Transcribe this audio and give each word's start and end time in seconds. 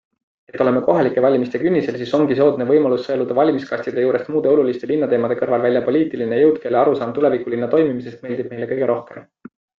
Et 0.51 0.61
oleme 0.63 0.79
kohalike 0.85 1.23
valimiste 1.25 1.59
künnisel, 1.63 1.99
siis 2.01 2.13
ongi 2.19 2.37
soodne 2.39 2.67
võimalus 2.69 3.03
sõeluda 3.09 3.37
valimiskastide 3.41 4.05
juures 4.05 4.25
muude 4.37 4.51
oluliste 4.55 4.89
linnateemade 4.93 5.39
kõrval 5.43 5.67
välja 5.67 5.85
poliitiline 5.91 6.41
jõud, 6.41 6.59
kelle 6.65 6.81
arusaam 6.83 7.13
tulevikulinna 7.21 7.71
toimimisest 7.77 8.27
meeldib 8.29 8.51
meile 8.57 8.71
kõige 8.75 8.91
rohkem. 8.95 9.31